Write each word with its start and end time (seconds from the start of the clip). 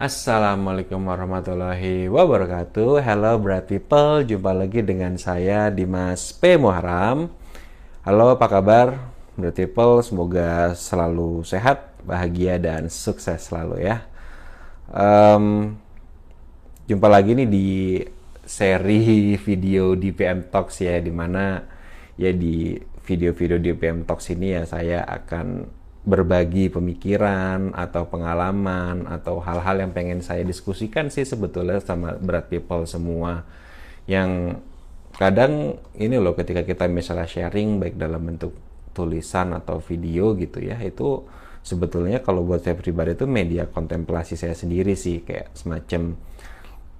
Assalamualaikum 0.00 0.96
warahmatullahi 0.96 2.08
wabarakatuh. 2.08 3.04
Hello 3.04 3.36
bright 3.36 3.68
people. 3.68 4.24
Jumpa 4.24 4.56
lagi 4.56 4.80
dengan 4.80 5.20
saya 5.20 5.68
Dimas 5.68 6.32
P. 6.32 6.56
Muharam 6.56 7.28
Halo 8.00 8.32
apa 8.32 8.48
kabar 8.48 8.96
bright 9.36 9.60
people? 9.60 10.00
Semoga 10.00 10.72
selalu 10.72 11.44
sehat, 11.44 12.00
bahagia, 12.00 12.56
dan 12.56 12.88
sukses 12.88 13.52
selalu 13.52 13.84
ya. 13.92 14.08
Um, 14.88 15.76
Jumpa 16.88 17.04
lagi 17.04 17.36
nih 17.36 17.48
di 17.52 17.68
seri 18.48 19.36
video 19.36 20.00
DPM 20.00 20.48
Talks 20.48 20.80
ya 20.80 20.96
Di 20.96 21.12
mana 21.12 21.60
ya 22.16 22.32
di 22.32 22.72
video-video 23.04 23.60
DPM 23.60 24.08
Talks 24.08 24.32
ini 24.32 24.56
ya 24.56 24.64
saya 24.64 25.04
akan 25.04 25.68
berbagi 26.00 26.72
pemikiran 26.72 27.76
atau 27.76 28.08
pengalaman 28.08 29.04
atau 29.04 29.36
hal-hal 29.44 29.84
yang 29.84 29.92
pengen 29.92 30.24
saya 30.24 30.40
diskusikan 30.40 31.12
sih 31.12 31.28
sebetulnya 31.28 31.80
sama 31.84 32.16
berat 32.16 32.48
people 32.48 32.88
semua. 32.88 33.44
Yang 34.08 34.62
kadang 35.16 35.76
ini 36.00 36.16
loh 36.16 36.32
ketika 36.32 36.64
kita 36.64 36.88
misalnya 36.88 37.28
sharing 37.28 37.76
baik 37.76 38.00
dalam 38.00 38.24
bentuk 38.24 38.56
tulisan 38.96 39.52
atau 39.52 39.78
video 39.78 40.32
gitu 40.34 40.64
ya 40.64 40.80
itu 40.80 41.24
sebetulnya 41.60 42.24
kalau 42.24 42.42
buat 42.42 42.64
saya 42.64 42.74
pribadi 42.74 43.14
itu 43.14 43.28
media 43.28 43.68
kontemplasi 43.68 44.34
saya 44.34 44.56
sendiri 44.56 44.96
sih 44.96 45.22
kayak 45.22 45.52
semacam 45.52 46.16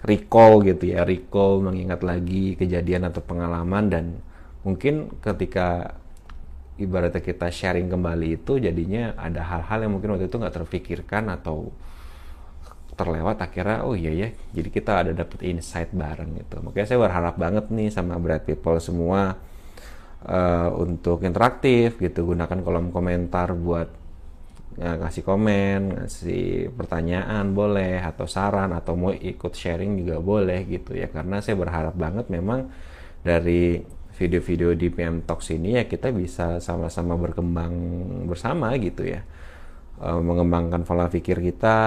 recall 0.04 0.60
gitu 0.64 0.92
ya 0.92 1.04
recall 1.04 1.64
mengingat 1.64 2.04
lagi 2.04 2.56
kejadian 2.56 3.08
atau 3.08 3.24
pengalaman 3.24 3.84
dan 3.88 4.04
mungkin 4.64 5.12
ketika 5.24 5.96
ibaratnya 6.80 7.20
kita 7.20 7.52
sharing 7.52 7.92
kembali 7.92 8.40
itu 8.40 8.56
jadinya 8.56 9.12
ada 9.20 9.44
hal-hal 9.44 9.84
yang 9.84 9.92
mungkin 9.96 10.16
waktu 10.16 10.26
itu 10.26 10.36
nggak 10.40 10.56
terpikirkan 10.64 11.28
atau 11.30 11.70
terlewat 13.00 13.40
akhirnya 13.40 13.80
oh 13.88 13.96
iya 13.96 14.12
ya 14.12 14.28
jadi 14.52 14.68
kita 14.68 14.92
ada 14.92 15.12
dapat 15.16 15.40
insight 15.48 15.88
bareng 15.96 16.36
gitu. 16.36 16.60
Makanya 16.60 16.86
saya 16.88 17.00
berharap 17.00 17.34
banget 17.40 17.72
nih 17.72 17.88
sama 17.88 18.20
Bright 18.20 18.44
People 18.44 18.76
semua 18.76 19.40
uh, 20.28 20.68
untuk 20.76 21.24
interaktif 21.24 21.96
gitu 21.96 22.28
gunakan 22.28 22.60
kolom 22.60 22.92
komentar 22.92 23.56
buat 23.56 23.88
uh, 24.76 24.96
ngasih 25.00 25.24
komen 25.24 25.80
ngasih 25.96 26.76
pertanyaan 26.76 27.56
boleh 27.56 28.04
atau 28.04 28.28
saran 28.28 28.76
atau 28.76 28.92
mau 29.00 29.16
ikut 29.16 29.52
sharing 29.56 29.96
juga 30.04 30.20
boleh 30.20 30.68
gitu 30.68 30.92
ya. 30.92 31.08
Karena 31.08 31.40
saya 31.40 31.56
berharap 31.56 31.96
banget 31.96 32.28
memang 32.28 32.68
dari 33.24 33.80
video-video 34.20 34.76
di 34.76 34.92
PM 34.92 35.24
Talks 35.24 35.48
ini 35.56 35.80
ya 35.80 35.88
kita 35.88 36.12
bisa 36.12 36.60
sama-sama 36.60 37.16
berkembang 37.16 37.72
bersama 38.28 38.76
gitu 38.76 39.08
ya. 39.08 39.24
E, 39.96 40.08
mengembangkan 40.20 40.84
pola 40.84 41.08
pikir 41.08 41.40
kita. 41.40 41.78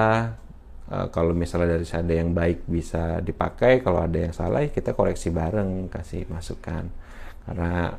E, 0.89 0.97
kalau 1.13 1.37
misalnya 1.37 1.77
dari 1.77 1.85
ada 1.85 2.13
yang 2.17 2.33
baik 2.33 2.65
bisa 2.65 3.21
dipakai 3.21 3.85
kalau 3.85 4.01
ada 4.01 4.17
yang 4.17 4.33
salah 4.33 4.65
ya 4.65 4.73
kita 4.73 4.97
koreksi 4.97 5.29
bareng 5.29 5.93
kasih 5.93 6.25
masukan. 6.25 6.89
Karena 7.45 7.93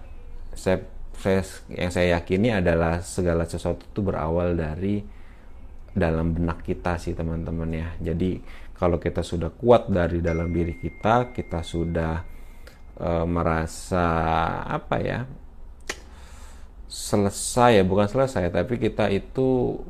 saya, 0.50 0.82
saya 1.14 1.46
yang 1.70 1.94
saya 1.94 2.19
yakini 2.19 2.58
adalah 2.58 3.06
segala 3.06 3.46
sesuatu 3.46 3.86
itu 3.86 4.02
berawal 4.02 4.58
dari 4.58 4.98
dalam 5.94 6.34
benak 6.34 6.66
kita 6.66 6.98
sih 6.98 7.14
teman-teman 7.14 7.70
ya. 7.70 7.88
Jadi 8.02 8.42
kalau 8.74 8.98
kita 8.98 9.22
sudah 9.22 9.54
kuat 9.54 9.86
dari 9.86 10.19
dalam 10.19 10.50
diri 10.50 10.74
kita 10.74 11.30
kita 11.30 11.62
sudah 11.62 12.33
e, 12.98 13.11
merasa 13.27 14.06
apa 14.67 14.97
ya 15.03 15.20
selesai 16.89 17.83
ya 17.83 17.84
bukan 17.87 18.06
selesai 18.06 18.55
tapi 18.55 18.78
kita 18.78 19.11
itu 19.11 19.83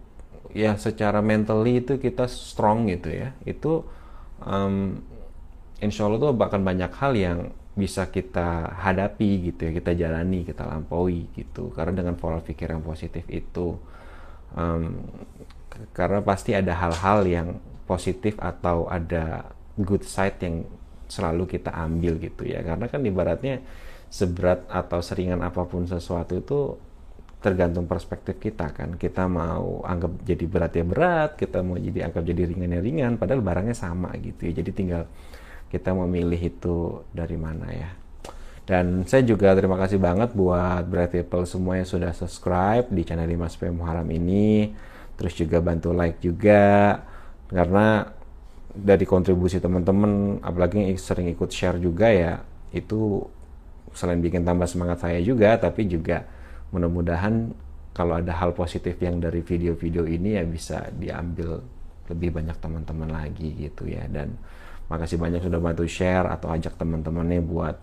ya 0.55 0.79
secara 0.79 1.19
mentally 1.21 1.83
itu 1.83 1.99
kita 1.99 2.31
strong 2.31 2.87
gitu 2.89 3.11
ya. 3.11 3.35
Itu 3.43 3.85
um, 4.41 5.03
insya 5.83 6.07
Allah 6.07 6.31
tuh 6.31 6.33
bahkan 6.33 6.63
banyak 6.63 6.95
hal 6.95 7.13
yang 7.19 7.39
bisa 7.75 8.07
kita 8.07 8.71
hadapi 8.71 9.51
gitu 9.51 9.67
ya 9.67 9.73
kita 9.75 9.93
jalani 9.99 10.47
kita 10.47 10.65
lampaui 10.65 11.27
gitu. 11.35 11.75
Karena 11.75 12.01
dengan 12.01 12.15
pola 12.15 12.39
pikir 12.41 12.71
yang 12.71 12.87
positif 12.87 13.27
itu 13.27 13.77
um, 14.55 15.03
karena 15.91 16.23
pasti 16.23 16.55
ada 16.55 16.71
hal-hal 16.71 17.27
yang 17.27 17.49
positif 17.85 18.39
atau 18.39 18.87
ada 18.87 19.51
good 19.75 20.07
side 20.07 20.39
yang 20.41 20.63
selalu 21.09 21.49
kita 21.49 21.71
ambil 21.75 22.19
gitu 22.21 22.49
ya. 22.49 22.61
Karena 22.65 22.87
kan 22.89 23.01
ibaratnya 23.05 23.61
seberat 24.09 24.71
atau 24.71 25.03
seringan 25.03 25.43
apa 25.43 25.67
pun 25.67 25.85
sesuatu 25.91 26.39
itu 26.39 26.59
tergantung 27.45 27.85
perspektif 27.85 28.41
kita 28.41 28.73
kan. 28.73 28.97
Kita 28.97 29.29
mau 29.29 29.85
anggap 29.85 30.25
jadi 30.25 30.45
berat 30.49 30.73
ya 30.81 30.85
berat 30.87 31.31
kita 31.37 31.61
mau 31.61 31.77
jadi 31.77 32.09
anggap 32.09 32.25
jadi 32.25 32.43
ringan 32.49 32.71
ya 32.73 32.81
ringan 32.81 33.13
padahal 33.21 33.45
barangnya 33.45 33.77
sama 33.77 34.15
gitu 34.17 34.49
ya. 34.49 34.65
Jadi 34.65 34.71
tinggal 34.73 35.05
kita 35.69 35.93
memilih 35.93 36.41
itu 36.41 37.05
dari 37.13 37.37
mana 37.37 37.69
ya. 37.69 37.91
Dan 38.65 39.05
saya 39.05 39.21
juga 39.29 39.53
terima 39.53 39.77
kasih 39.77 40.01
banget 40.01 40.33
buat 40.33 40.89
Bright 40.89 41.13
People 41.13 41.45
semua 41.45 41.77
yang 41.77 41.85
sudah 41.85 42.17
subscribe 42.17 42.89
di 42.89 43.05
channel 43.05 43.29
Dimas 43.29 43.61
P. 43.61 43.69
Muharam 43.69 44.09
ini. 44.09 44.73
Terus 45.21 45.37
juga 45.37 45.61
bantu 45.61 45.93
like 45.93 46.19
juga 46.25 46.97
karena 47.53 48.09
dari 48.75 49.07
kontribusi 49.07 49.63
teman-teman 49.63 50.43
apalagi 50.43 50.99
sering 50.99 51.31
ikut 51.31 51.51
share 51.55 51.79
juga 51.79 52.11
ya 52.11 52.43
itu 52.75 53.23
selain 53.95 54.19
bikin 54.19 54.43
tambah 54.43 54.67
semangat 54.67 55.07
saya 55.07 55.23
juga 55.23 55.55
tapi 55.55 55.87
juga 55.87 56.27
mudah-mudahan 56.75 57.55
kalau 57.95 58.19
ada 58.19 58.35
hal 58.35 58.51
positif 58.51 58.99
yang 58.99 59.23
dari 59.23 59.47
video-video 59.47 60.03
ini 60.11 60.35
ya 60.35 60.43
bisa 60.43 60.91
diambil 60.91 61.63
lebih 62.11 62.35
banyak 62.35 62.59
teman-teman 62.59 63.09
lagi 63.09 63.55
gitu 63.55 63.87
ya. 63.87 64.05
Dan 64.11 64.35
makasih 64.91 65.17
banyak 65.17 65.41
sudah 65.41 65.63
bantu 65.63 65.87
share 65.87 66.27
atau 66.27 66.51
ajak 66.51 66.75
teman-temannya 66.75 67.41
buat 67.41 67.79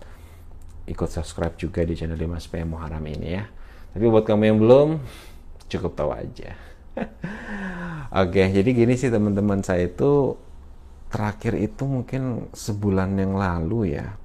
ikut 0.84 1.08
subscribe 1.08 1.56
juga 1.56 1.82
di 1.88 1.96
channel 1.96 2.20
Dimas 2.20 2.44
PM 2.44 2.76
Muharam 2.76 3.02
ini 3.08 3.40
ya. 3.40 3.48
Tapi 3.96 4.04
buat 4.04 4.28
kamu 4.28 4.52
yang 4.52 4.58
belum 4.60 4.88
cukup 5.72 5.96
tahu 5.96 6.10
aja. 6.12 6.52
Oke 8.22 8.44
jadi 8.52 8.68
gini 8.76 8.92
sih 9.00 9.08
teman-teman 9.08 9.64
saya 9.64 9.88
itu 9.88 10.36
terakhir 11.12 11.60
itu 11.60 11.84
mungkin 11.84 12.48
sebulan 12.56 13.20
yang 13.20 13.36
lalu 13.36 14.00
ya. 14.00 14.16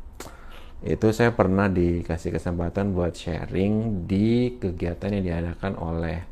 Itu 0.80 1.12
saya 1.12 1.36
pernah 1.36 1.68
dikasih 1.68 2.32
kesempatan 2.32 2.96
buat 2.96 3.12
sharing 3.12 4.08
di 4.08 4.56
kegiatan 4.56 5.12
yang 5.20 5.24
diadakan 5.26 5.76
oleh 5.76 6.24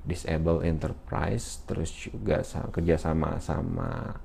Disable 0.00 0.64
Enterprise 0.64 1.62
terus 1.68 1.92
juga 1.92 2.40
kerjasama 2.72 3.36
sama 3.38 4.16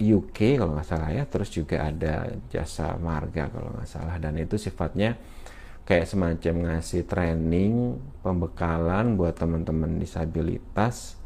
UK 0.00 0.56
kalau 0.56 0.80
nggak 0.80 0.88
salah 0.88 1.12
ya 1.12 1.28
terus 1.28 1.52
juga 1.52 1.92
ada 1.92 2.32
jasa 2.48 2.96
marga 2.96 3.52
kalau 3.52 3.70
nggak 3.76 3.86
salah. 3.86 4.16
Dan 4.16 4.40
itu 4.40 4.56
sifatnya 4.56 5.20
kayak 5.84 6.08
semacam 6.08 6.54
ngasih 6.64 7.04
training 7.04 8.00
pembekalan 8.24 9.20
buat 9.20 9.36
teman-teman 9.36 10.00
disabilitas 10.00 11.19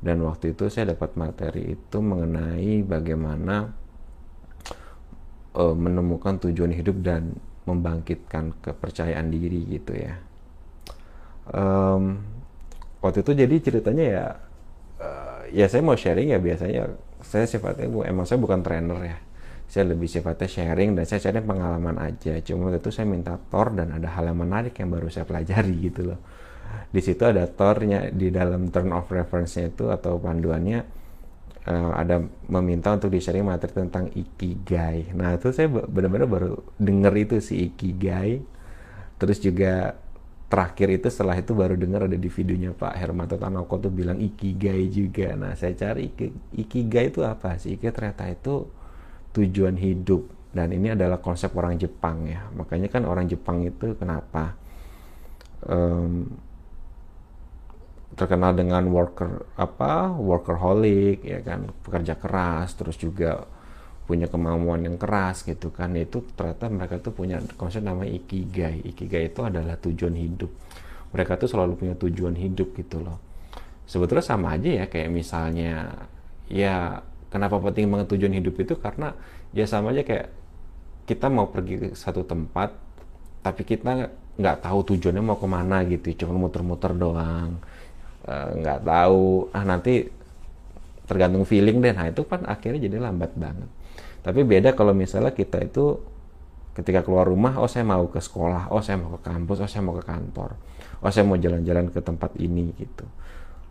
dan 0.00 0.24
waktu 0.24 0.56
itu 0.56 0.72
saya 0.72 0.96
dapat 0.96 1.12
materi 1.20 1.76
itu 1.76 1.98
mengenai 2.00 2.80
bagaimana 2.88 3.68
uh, 5.52 5.76
menemukan 5.76 6.40
tujuan 6.40 6.72
hidup 6.72 7.04
dan 7.04 7.36
membangkitkan 7.68 8.56
kepercayaan 8.64 9.28
diri 9.28 9.60
gitu 9.68 9.92
ya. 9.92 10.16
Um, 11.52 12.24
waktu 13.04 13.20
itu 13.20 13.32
jadi 13.44 13.54
ceritanya 13.60 14.04
ya 14.08 14.26
uh, 15.04 15.42
ya 15.52 15.68
saya 15.68 15.84
mau 15.84 15.98
sharing 16.00 16.32
ya 16.32 16.40
biasanya 16.40 16.96
saya 17.20 17.44
sifatnya 17.44 17.84
emang 18.08 18.24
saya 18.24 18.40
bukan 18.40 18.64
trainer 18.64 19.00
ya. 19.04 19.18
Saya 19.70 19.86
lebih 19.92 20.08
sifatnya 20.08 20.48
sharing 20.48 20.96
dan 20.96 21.04
saya 21.06 21.30
cari 21.30 21.44
pengalaman 21.44 22.00
aja. 22.00 22.40
Cuma 22.40 22.72
waktu 22.72 22.80
itu 22.80 22.90
saya 22.90 23.06
minta 23.06 23.36
tor 23.36 23.70
dan 23.76 23.92
ada 23.94 24.08
hal 24.16 24.32
yang 24.32 24.40
menarik 24.40 24.72
yang 24.80 24.88
baru 24.88 25.12
saya 25.12 25.28
pelajari 25.28 25.76
gitu 25.92 26.08
loh 26.08 26.39
di 26.90 27.00
situ 27.00 27.22
ada 27.22 27.46
tornya 27.46 28.10
di 28.10 28.34
dalam 28.34 28.66
turn 28.74 28.90
of 28.90 29.06
reference-nya 29.06 29.70
itu 29.70 29.86
atau 29.94 30.18
panduannya 30.18 30.82
uh, 31.70 31.92
ada 31.94 32.18
meminta 32.50 32.90
untuk 32.90 33.14
di-sharing 33.14 33.46
materi 33.46 33.72
tentang 33.78 34.10
ikigai. 34.10 35.14
Nah, 35.14 35.38
itu 35.38 35.54
saya 35.54 35.70
benar-benar 35.70 36.26
baru 36.26 36.58
denger 36.82 37.14
itu 37.14 37.36
si 37.38 37.70
ikigai. 37.70 38.42
Terus 39.20 39.38
juga 39.38 39.94
terakhir 40.50 40.88
itu 40.90 41.06
setelah 41.06 41.38
itu 41.38 41.54
baru 41.54 41.78
dengar 41.78 42.10
ada 42.10 42.18
di 42.18 42.26
videonya 42.26 42.74
Pak 42.74 42.98
Hermanto 42.98 43.38
Tanoko 43.38 43.78
tuh 43.78 43.92
bilang 43.94 44.18
ikigai 44.18 44.90
juga. 44.90 45.38
Nah, 45.38 45.54
saya 45.54 45.78
cari 45.78 46.10
ikigai 46.58 47.14
itu 47.14 47.22
apa 47.22 47.54
sih? 47.60 47.78
Ikigai 47.78 47.94
ternyata 47.94 48.26
itu 48.26 48.66
tujuan 49.30 49.78
hidup 49.78 50.26
dan 50.50 50.74
ini 50.74 50.90
adalah 50.90 51.22
konsep 51.22 51.54
orang 51.54 51.78
Jepang 51.78 52.26
ya. 52.26 52.50
Makanya 52.50 52.90
kan 52.90 53.06
orang 53.06 53.30
Jepang 53.30 53.62
itu 53.62 53.94
kenapa 53.94 54.58
um, 55.70 56.26
terkenal 58.18 58.52
dengan 58.58 58.90
worker 58.90 59.54
apa 59.54 60.10
workerholic 60.18 61.22
ya 61.22 61.40
kan 61.46 61.70
pekerja 61.86 62.18
keras 62.18 62.74
terus 62.74 62.98
juga 62.98 63.46
punya 64.10 64.26
kemampuan 64.26 64.82
yang 64.82 64.98
keras 64.98 65.46
gitu 65.46 65.70
kan. 65.70 65.94
Itu 65.94 66.26
ternyata 66.34 66.66
mereka 66.66 66.98
tuh 66.98 67.14
punya 67.14 67.38
konsep 67.54 67.78
nama 67.78 68.02
ikigai. 68.02 68.82
Ikigai 68.82 69.30
itu 69.30 69.46
adalah 69.46 69.78
tujuan 69.78 70.18
hidup. 70.18 70.50
Mereka 71.14 71.38
tuh 71.38 71.46
selalu 71.46 71.78
punya 71.78 71.94
tujuan 71.94 72.34
hidup 72.34 72.74
gitu 72.74 72.98
loh. 72.98 73.22
Sebetulnya 73.86 74.26
sama 74.26 74.58
aja 74.58 74.82
ya 74.82 74.84
kayak 74.90 75.14
misalnya 75.14 75.94
ya 76.50 77.06
kenapa 77.30 77.62
penting 77.62 77.86
banget 77.86 78.10
tujuan 78.18 78.34
hidup 78.34 78.58
itu? 78.58 78.74
Karena 78.82 79.14
ya 79.54 79.62
sama 79.70 79.94
aja 79.94 80.02
kayak 80.02 80.26
kita 81.06 81.30
mau 81.30 81.46
pergi 81.46 81.74
ke 81.78 81.88
satu 81.94 82.26
tempat 82.26 82.74
tapi 83.46 83.62
kita 83.62 84.10
nggak 84.38 84.58
tahu 84.66 84.94
tujuannya 84.94 85.22
mau 85.22 85.38
ke 85.38 85.46
mana 85.46 85.86
gitu. 85.86 86.26
Cuma 86.26 86.34
muter-muter 86.34 86.98
doang 86.98 87.62
nggak 88.28 88.78
uh, 88.80 88.84
tahu. 88.84 89.50
Ah 89.54 89.64
nanti 89.64 90.06
tergantung 91.08 91.42
feeling 91.42 91.82
deh. 91.82 91.90
Nah 91.90 92.06
itu 92.10 92.22
kan 92.28 92.46
akhirnya 92.46 92.86
jadi 92.86 93.02
lambat 93.02 93.34
banget. 93.34 93.70
Tapi 94.20 94.40
beda 94.44 94.76
kalau 94.76 94.92
misalnya 94.92 95.32
kita 95.32 95.64
itu 95.64 95.98
ketika 96.70 97.02
keluar 97.02 97.26
rumah 97.26 97.58
oh 97.58 97.66
saya 97.66 97.82
mau 97.82 98.06
ke 98.06 98.22
sekolah 98.22 98.70
oh 98.70 98.78
saya 98.78 98.94
mau 99.00 99.18
ke 99.18 99.26
kampus 99.26 99.58
oh 99.58 99.68
saya 99.68 99.82
mau 99.82 99.98
ke 99.98 100.06
kantor 100.06 100.54
oh 101.02 101.10
saya 101.10 101.26
mau 101.26 101.34
jalan-jalan 101.34 101.90
ke 101.90 102.00
tempat 102.00 102.30
ini 102.38 102.70
gitu. 102.76 103.04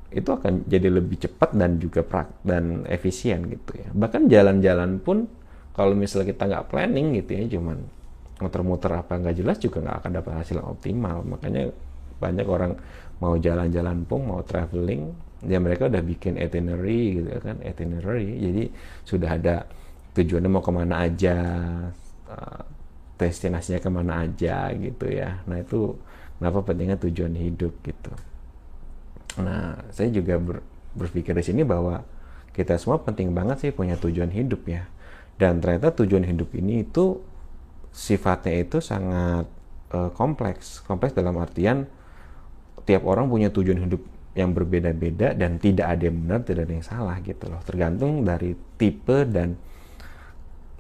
Itu 0.10 0.34
akan 0.34 0.66
jadi 0.66 0.90
lebih 0.90 1.22
cepat 1.22 1.54
dan 1.54 1.78
juga 1.78 2.02
prak 2.02 2.42
dan 2.42 2.84
efisien 2.90 3.46
gitu 3.46 3.78
ya. 3.78 3.90
Bahkan 3.94 4.26
jalan-jalan 4.28 5.00
pun 5.00 5.30
kalau 5.78 5.94
misalnya 5.94 6.34
kita 6.34 6.44
nggak 6.50 6.66
planning 6.74 7.16
gitu 7.22 7.32
ya 7.38 7.46
cuman 7.56 7.78
muter-muter 8.42 8.92
apa 8.96 9.20
nggak 9.20 9.36
jelas 9.38 9.58
juga 9.62 9.86
nggak 9.86 9.98
akan 10.04 10.12
dapat 10.20 10.34
hasil 10.44 10.58
optimal. 10.66 11.22
Makanya 11.24 11.70
banyak 12.20 12.48
orang 12.48 12.76
mau 13.20 13.36
jalan-jalan 13.36 14.04
pun 14.08 14.28
mau 14.28 14.42
traveling 14.44 15.12
ya 15.44 15.60
mereka 15.60 15.88
udah 15.88 16.04
bikin 16.04 16.36
itinerary 16.36 17.24
gitu 17.24 17.32
kan 17.40 17.58
itinerary. 17.64 18.28
Jadi 18.40 18.64
sudah 19.08 19.30
ada 19.40 19.56
tujuannya 20.16 20.50
mau 20.52 20.64
ke 20.64 20.72
mana 20.72 21.08
aja 21.08 21.38
uh, 22.28 22.62
destinasinya 23.20 23.80
ke 23.80 23.90
mana 23.92 24.28
aja 24.28 24.72
gitu 24.76 25.08
ya. 25.08 25.40
Nah 25.48 25.64
itu 25.64 25.96
kenapa 26.40 26.64
pentingnya 26.64 27.00
tujuan 27.00 27.36
hidup 27.36 27.74
gitu. 27.84 28.12
Nah 29.40 29.80
saya 29.92 30.12
juga 30.12 30.36
ber, 30.40 30.60
berpikir 30.96 31.36
di 31.36 31.44
sini 31.44 31.62
bahwa 31.64 32.04
kita 32.52 32.76
semua 32.76 33.00
penting 33.00 33.32
banget 33.32 33.64
sih 33.64 33.72
punya 33.72 33.96
tujuan 33.96 34.32
hidup 34.32 34.68
ya. 34.68 34.88
Dan 35.40 35.64
ternyata 35.64 35.96
tujuan 36.04 36.28
hidup 36.28 36.52
ini 36.52 36.84
itu 36.84 37.24
sifatnya 37.96 38.60
itu 38.60 38.84
sangat 38.84 39.48
uh, 39.96 40.12
kompleks. 40.12 40.84
Kompleks 40.84 41.16
dalam 41.16 41.40
artian 41.40 41.88
tiap 42.86 43.04
orang 43.08 43.28
punya 43.28 43.50
tujuan 43.50 43.88
hidup 43.88 44.02
yang 44.38 44.54
berbeda-beda 44.54 45.34
dan 45.34 45.58
tidak 45.58 45.98
ada 45.98 46.04
yang 46.08 46.18
benar, 46.24 46.40
tidak 46.46 46.70
ada 46.70 46.74
yang 46.80 46.86
salah 46.86 47.18
gitu 47.20 47.50
loh. 47.50 47.60
Tergantung 47.66 48.24
dari 48.24 48.56
tipe 48.78 49.26
dan 49.28 49.58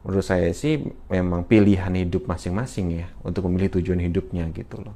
menurut 0.06 0.24
saya 0.24 0.56
sih 0.56 0.80
memang 1.12 1.44
pilihan 1.44 1.92
hidup 1.92 2.30
masing-masing 2.30 3.04
ya 3.04 3.08
untuk 3.26 3.50
memilih 3.52 3.82
tujuan 3.82 4.00
hidupnya 4.00 4.48
gitu 4.56 4.80
loh. 4.80 4.96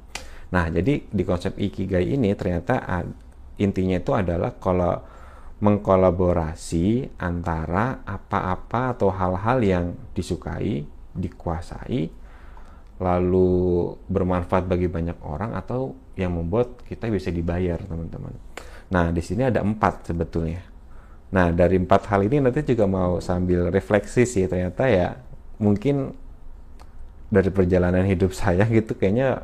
Nah, 0.54 0.70
jadi 0.70 1.02
di 1.02 1.22
konsep 1.26 1.58
ikigai 1.58 2.14
ini 2.14 2.32
ternyata 2.38 2.80
intinya 3.58 3.98
itu 3.98 4.12
adalah 4.14 4.54
kalau 4.56 5.02
mengkolaborasi 5.58 7.16
antara 7.18 8.04
apa-apa 8.06 8.96
atau 8.96 9.08
hal-hal 9.10 9.58
yang 9.64 9.84
disukai, 10.14 10.84
dikuasai, 11.14 12.10
lalu 13.00 13.50
bermanfaat 14.06 14.68
bagi 14.70 14.86
banyak 14.86 15.18
orang 15.24 15.56
atau 15.58 15.96
yang 16.14 16.34
membuat 16.34 16.82
kita 16.86 17.10
bisa 17.10 17.30
dibayar 17.30 17.78
teman-teman. 17.82 18.34
Nah 18.90 19.10
di 19.10 19.22
sini 19.22 19.46
ada 19.46 19.60
empat 19.62 20.10
sebetulnya. 20.10 20.62
Nah 21.34 21.50
dari 21.50 21.78
empat 21.80 22.06
hal 22.10 22.26
ini 22.26 22.38
nanti 22.38 22.62
juga 22.62 22.86
mau 22.86 23.18
sambil 23.18 23.70
refleksi 23.74 24.22
sih 24.22 24.46
ternyata 24.46 24.86
ya 24.86 25.18
mungkin 25.58 26.14
dari 27.30 27.50
perjalanan 27.50 28.06
hidup 28.06 28.30
saya 28.40 28.62
gitu 28.70 28.94
kayaknya 28.94 29.42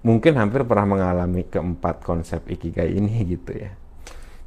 mungkin 0.00 0.32
hampir 0.40 0.64
pernah 0.64 0.96
mengalami 0.96 1.44
keempat 1.44 2.02
konsep 2.02 2.40
ikigai 2.50 2.90
ini 2.96 3.22
gitu 3.38 3.54
ya. 3.54 3.70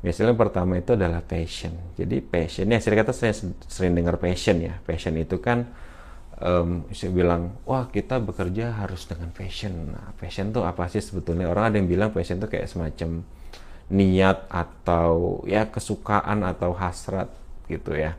Misalnya 0.04 0.36
pertama 0.36 0.76
itu 0.76 1.00
adalah 1.00 1.24
passion. 1.24 1.72
Jadi 1.96 2.20
passion 2.20 2.68
ya 2.68 2.84
saya 2.84 3.00
kata 3.00 3.16
saya 3.16 3.32
sering 3.72 3.96
dengar 3.96 4.20
passion 4.20 4.60
ya. 4.60 4.76
Passion 4.84 5.16
itu 5.16 5.40
kan 5.40 5.72
um, 6.42 6.88
saya 6.90 7.12
bilang 7.14 7.54
wah 7.68 7.86
kita 7.92 8.18
bekerja 8.18 8.74
harus 8.74 9.06
dengan 9.06 9.30
passion 9.30 9.94
nah, 9.94 10.16
passion 10.18 10.50
tuh 10.50 10.66
apa 10.66 10.90
sih 10.90 11.04
sebetulnya? 11.04 11.52
Orang 11.52 11.70
ada 11.70 11.76
yang 11.78 11.90
bilang 11.90 12.10
passion 12.10 12.42
tuh 12.42 12.50
kayak 12.50 12.72
semacam 12.72 13.22
niat 13.94 14.48
atau 14.50 15.44
ya 15.46 15.68
kesukaan 15.70 16.42
atau 16.48 16.74
hasrat 16.74 17.30
gitu 17.70 17.94
ya. 17.94 18.18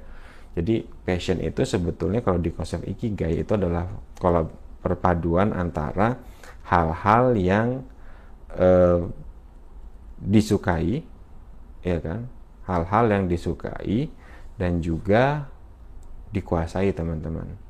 Jadi 0.54 0.86
passion 1.02 1.42
itu 1.42 1.66
sebetulnya 1.66 2.22
kalau 2.22 2.38
di 2.38 2.54
konsep 2.54 2.84
ikigai 2.86 3.42
itu 3.42 3.58
adalah 3.58 3.90
kalau 4.22 4.46
perpaduan 4.84 5.50
antara 5.50 6.20
hal-hal 6.70 7.34
yang 7.34 7.82
uh, 8.54 9.02
disukai 10.22 11.02
ya 11.82 11.98
kan? 11.98 12.30
Hal-hal 12.64 13.12
yang 13.12 13.24
disukai 13.28 14.08
dan 14.56 14.78
juga 14.80 15.50
dikuasai 16.30 16.94
teman-teman 16.94 17.63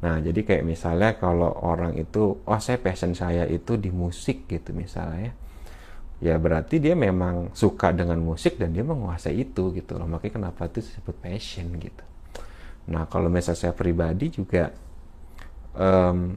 Nah, 0.00 0.16
jadi 0.24 0.40
kayak 0.40 0.64
misalnya 0.64 1.10
kalau 1.20 1.52
orang 1.60 1.92
itu, 2.00 2.40
oh 2.40 2.60
saya 2.60 2.80
passion 2.80 3.12
saya 3.12 3.44
itu 3.44 3.76
di 3.76 3.92
musik 3.92 4.48
gitu 4.48 4.72
misalnya 4.72 5.28
ya. 5.28 5.32
Ya 6.20 6.34
berarti 6.36 6.80
dia 6.80 6.92
memang 6.92 7.52
suka 7.56 7.96
dengan 7.96 8.20
musik 8.20 8.60
dan 8.60 8.76
dia 8.76 8.84
menguasai 8.84 9.40
itu 9.40 9.72
gitu 9.72 9.96
loh. 9.96 10.08
Makanya 10.08 10.32
kenapa 10.40 10.68
itu 10.68 10.84
disebut 10.84 11.16
passion 11.20 11.68
gitu. 11.80 12.04
Nah, 12.92 13.08
kalau 13.08 13.28
misalnya 13.32 13.68
saya 13.68 13.74
pribadi 13.76 14.32
juga 14.32 14.72
um, 15.76 16.36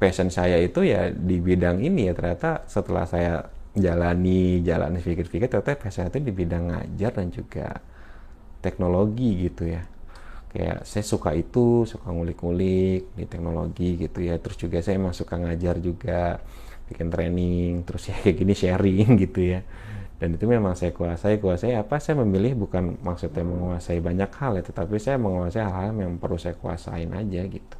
passion 0.00 0.28
saya 0.34 0.58
itu 0.58 0.82
ya 0.82 1.14
di 1.14 1.38
bidang 1.38 1.78
ini 1.78 2.10
ya 2.10 2.12
ternyata 2.16 2.66
setelah 2.66 3.06
saya 3.06 3.46
jalani 3.78 4.60
jalani 4.66 4.98
pikir-pikir 4.98 5.46
ternyata 5.46 5.78
passion 5.78 6.10
itu 6.10 6.18
di 6.20 6.34
bidang 6.34 6.74
ngajar 6.74 7.10
dan 7.16 7.30
juga 7.30 7.78
teknologi 8.60 9.46
gitu 9.46 9.70
ya 9.70 9.86
kayak 10.52 10.84
saya 10.84 11.04
suka 11.04 11.32
itu 11.32 11.88
suka 11.88 12.12
ngulik-ngulik 12.12 13.08
di 13.16 13.24
teknologi 13.24 13.96
gitu 13.96 14.20
ya. 14.20 14.36
Terus 14.36 14.56
juga 14.60 14.78
saya 14.84 15.00
emang 15.00 15.16
suka 15.16 15.40
ngajar 15.40 15.80
juga 15.80 16.38
bikin 16.92 17.08
training 17.08 17.88
terus 17.88 18.06
ya 18.12 18.16
kayak 18.20 18.36
gini 18.36 18.54
sharing 18.54 19.08
gitu 19.16 19.40
ya. 19.56 19.60
Dan 20.22 20.38
itu 20.38 20.46
memang 20.46 20.78
saya 20.78 20.94
kuasai 20.94 21.42
kuasai 21.42 21.74
apa? 21.74 21.98
Saya 21.98 22.22
memilih 22.22 22.54
bukan 22.54 22.94
maksudnya 23.02 23.42
menguasai 23.42 23.98
banyak 23.98 24.30
hal 24.38 24.52
ya 24.60 24.62
tetapi 24.62 24.94
saya 25.00 25.18
menguasai 25.18 25.66
hal-hal 25.66 25.98
yang 25.98 26.14
perlu 26.20 26.38
saya 26.38 26.54
kuasain 26.54 27.10
aja 27.10 27.42
gitu. 27.48 27.76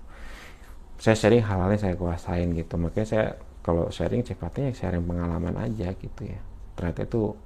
Saya 0.99 1.15
sharing 1.15 1.45
hal-hal 1.45 1.71
yang 1.71 1.83
saya 1.87 1.95
kuasain 1.95 2.49
gitu. 2.57 2.75
Makanya 2.81 3.07
saya 3.07 3.25
kalau 3.63 3.93
sharing 3.95 4.27
sifatnya 4.27 4.75
sharing 4.75 5.07
pengalaman 5.07 5.55
aja 5.55 5.95
gitu 5.95 6.23
ya. 6.27 6.41
Ternyata 6.75 7.07
itu 7.07 7.37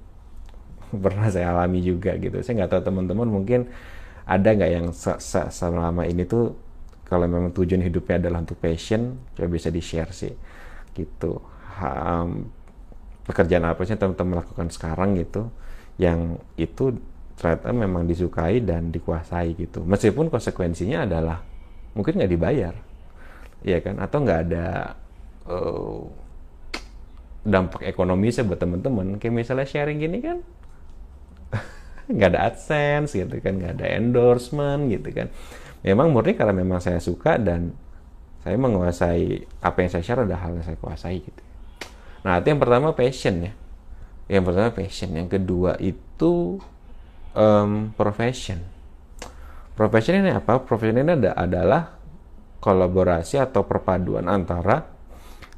pernah 1.03 1.29
saya 1.29 1.53
alami 1.53 1.83
juga 1.85 2.17
gitu. 2.17 2.41
Saya 2.41 2.63
nggak 2.63 2.71
tahu 2.73 2.81
teman-teman 2.89 3.27
mungkin 3.29 3.69
ada 4.27 4.49
nggak 4.51 4.71
yang 4.71 4.87
se 4.91 5.15
-se 5.17 5.47
selama 5.47 6.03
ini 6.03 6.27
tuh 6.27 6.51
kalau 7.07 7.23
memang 7.23 7.55
tujuan 7.55 7.79
hidupnya 7.87 8.19
adalah 8.27 8.43
untuk 8.43 8.59
passion 8.59 9.15
coba 9.31 9.47
bisa 9.47 9.71
di 9.71 9.79
share 9.79 10.11
sih. 10.11 10.35
Gitu. 10.91 11.39
Um, 11.79 12.51
pekerjaan 13.23 13.63
apa 13.63 13.87
sih 13.87 13.95
teman-teman 13.95 14.43
lakukan 14.43 14.67
sekarang 14.67 15.15
gitu 15.15 15.47
yang 15.95 16.39
itu 16.59 16.95
ternyata 17.39 17.71
memang 17.71 18.03
disukai 18.03 18.59
dan 18.59 18.91
dikuasai 18.91 19.55
gitu. 19.55 19.87
Meskipun 19.87 20.27
konsekuensinya 20.27 21.07
adalah 21.07 21.39
mungkin 21.95 22.19
nggak 22.19 22.31
dibayar. 22.35 22.75
Ya 23.63 23.79
kan? 23.79 24.03
Atau 24.03 24.27
nggak 24.27 24.39
ada 24.51 24.99
uh, 25.47 26.03
dampak 27.47 27.87
ekonomi 27.87 28.35
buat 28.43 28.59
teman-teman. 28.59 29.15
Kayak 29.15 29.47
misalnya 29.47 29.63
sharing 29.63 30.03
gini 30.03 30.19
kan 30.19 30.43
nggak 32.07 32.29
ada 32.33 32.41
adsense 32.47 33.11
gitu 33.11 33.43
kan 33.43 33.59
nggak 33.59 33.79
ada 33.79 33.87
endorsement 33.99 34.87
gitu 34.87 35.11
kan. 35.11 35.27
Memang 35.83 36.11
murni 36.11 36.33
karena 36.33 36.55
memang 36.55 36.79
saya 36.79 37.03
suka 37.03 37.35
dan 37.35 37.75
saya 38.41 38.55
menguasai 38.55 39.43
apa 39.59 39.77
yang 39.83 39.91
saya 39.91 40.03
share 40.03 40.23
adalah 40.23 40.47
hal 40.47 40.55
yang 40.55 40.65
saya 40.65 40.79
kuasai 40.79 41.19
gitu. 41.19 41.43
Nah 42.23 42.39
itu 42.39 42.47
yang 42.47 42.61
pertama 42.63 42.95
passion 42.95 43.35
ya. 43.43 43.51
Yang 44.31 44.43
pertama 44.51 44.69
passion. 44.71 45.09
Yang 45.15 45.29
kedua 45.39 45.71
itu 45.83 46.63
um, 47.35 47.91
profession. 47.93 48.63
Profession 49.75 50.23
ini 50.23 50.31
apa? 50.33 50.63
Profession 50.63 51.03
ini 51.03 51.11
ada, 51.11 51.31
adalah 51.35 51.99
kolaborasi 52.63 53.37
atau 53.37 53.67
perpaduan 53.67 54.25
antara 54.25 54.87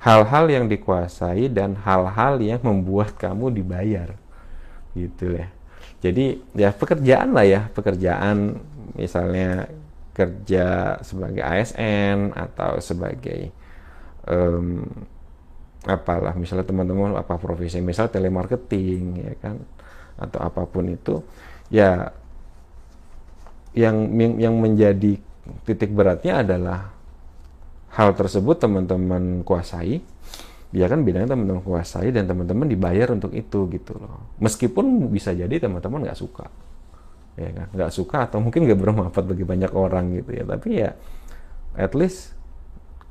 hal-hal 0.03 0.46
yang 0.51 0.65
dikuasai 0.68 1.48
dan 1.53 1.77
hal-hal 1.79 2.41
yang 2.41 2.60
membuat 2.65 3.15
kamu 3.15 3.53
dibayar. 3.53 4.18
Gitu 4.98 5.38
ya 5.38 5.59
jadi 6.00 6.39
ya 6.55 6.71
pekerjaan 6.71 7.36
lah 7.36 7.45
ya. 7.45 7.62
Pekerjaan 7.75 8.59
misalnya 8.95 9.67
kerja 10.15 11.00
sebagai 11.00 11.39
ASN 11.39 12.36
atau 12.36 12.79
sebagai 12.83 13.51
um, 14.27 14.83
apalah 15.88 16.36
misalnya 16.36 16.67
teman-teman 16.67 17.15
apa 17.15 17.39
profesi 17.39 17.79
misal 17.79 18.12
telemarketing 18.12 19.03
ya 19.24 19.33
kan 19.39 19.55
atau 20.19 20.39
apa 20.43 20.67
pun 20.67 20.91
itu 20.91 21.24
ya 21.71 22.12
yang 23.71 24.12
yang 24.36 24.59
menjadi 24.59 25.15
titik 25.63 25.95
beratnya 25.95 26.43
adalah 26.43 26.91
hal 27.95 28.12
tersebut 28.12 28.59
teman-teman 28.59 29.41
kuasai 29.48 30.03
dia 30.69 30.85
kan 30.85 31.01
bidangnya 31.01 31.33
teman-teman 31.33 31.65
kuasai 31.65 32.13
dan 32.13 32.29
teman-teman 32.29 32.69
dibayar 32.69 33.09
untuk 33.09 33.33
itu 33.33 33.65
gitu 33.73 33.97
loh. 33.97 34.38
Meskipun 34.38 35.09
bisa 35.09 35.33
jadi 35.33 35.57
teman-teman 35.57 36.05
nggak 36.05 36.19
suka. 36.19 36.45
Ya 37.33 37.49
kan? 37.49 37.67
Nggak 37.73 37.91
suka 37.93 38.17
atau 38.29 38.38
mungkin 38.38 38.69
nggak 38.69 38.77
bermanfaat 38.77 39.25
bagi 39.25 39.45
banyak 39.47 39.71
orang 39.73 40.13
gitu 40.21 40.31
ya. 40.38 40.43
Tapi 40.45 40.69
ya 40.77 40.93
at 41.73 41.93
least 41.97 42.38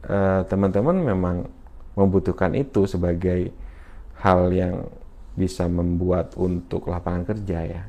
uh, 0.06 0.46
teman-teman 0.46 1.02
memang 1.02 1.36
membutuhkan 1.98 2.54
itu 2.54 2.86
sebagai 2.86 3.50
hal 4.22 4.54
yang 4.54 4.86
bisa 5.34 5.66
membuat 5.66 6.38
untuk 6.38 6.86
lapangan 6.86 7.26
kerja 7.26 7.58
ya. 7.66 7.82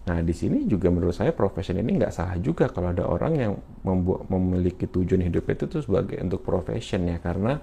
Nah, 0.00 0.18
di 0.26 0.34
sini 0.34 0.66
juga 0.66 0.90
menurut 0.90 1.14
saya 1.14 1.30
profession 1.30 1.78
ini 1.78 1.98
nggak 1.98 2.10
salah 2.10 2.34
juga 2.42 2.66
kalau 2.66 2.90
ada 2.90 3.06
orang 3.06 3.32
yang 3.38 3.52
membuat, 3.86 4.26
memiliki 4.26 4.90
tujuan 4.90 5.22
hidup 5.22 5.46
itu 5.50 5.70
tuh 5.70 5.82
sebagai 5.86 6.18
untuk 6.18 6.42
profession 6.42 7.06
ya, 7.06 7.22
karena 7.22 7.62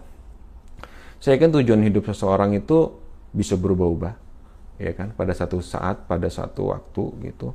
saya 1.18 1.36
kan 1.42 1.50
tujuan 1.54 1.82
hidup 1.86 2.08
seseorang 2.10 2.54
itu 2.58 2.94
bisa 3.34 3.58
berubah-ubah, 3.58 4.14
ya 4.82 4.92
kan, 4.94 5.14
pada 5.14 5.34
satu 5.34 5.62
saat, 5.62 6.06
pada 6.06 6.30
satu 6.30 6.74
waktu 6.74 7.32
gitu. 7.32 7.54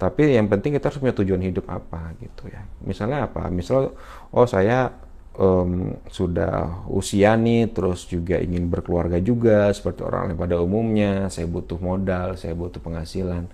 Tapi 0.00 0.32
yang 0.32 0.48
penting 0.48 0.76
kita 0.76 0.88
harus 0.88 1.00
punya 1.00 1.12
tujuan 1.12 1.44
hidup 1.44 1.68
apa 1.68 2.16
gitu 2.20 2.48
ya. 2.48 2.64
Misalnya 2.80 3.28
apa? 3.28 3.52
Misal, 3.52 3.92
oh 4.32 4.46
saya 4.48 4.88
um, 5.36 5.92
sudah 6.08 6.88
usia 6.88 7.36
nih, 7.36 7.68
terus 7.68 8.08
juga 8.08 8.40
ingin 8.40 8.72
berkeluarga 8.72 9.20
juga 9.20 9.68
seperti 9.76 10.00
orang 10.00 10.32
lain 10.32 10.40
pada 10.40 10.56
umumnya. 10.56 11.28
Saya 11.28 11.44
butuh 11.44 11.76
modal, 11.76 12.40
saya 12.40 12.56
butuh 12.56 12.80
penghasilan 12.80 13.44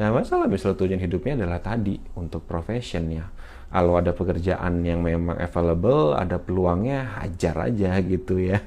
Ya 0.00 0.08
masalah 0.08 0.48
misalnya 0.48 0.80
tujuan 0.80 1.02
hidupnya 1.04 1.44
adalah 1.44 1.60
tadi 1.60 2.00
untuk 2.16 2.48
profession 2.48 3.12
ya. 3.12 3.28
Kalau 3.68 3.96
ada 3.96 4.12
pekerjaan 4.12 4.84
yang 4.84 5.04
memang 5.04 5.36
available, 5.36 6.16
ada 6.16 6.36
peluangnya 6.40 7.20
hajar 7.20 7.72
aja 7.72 8.00
gitu 8.00 8.40
ya. 8.40 8.60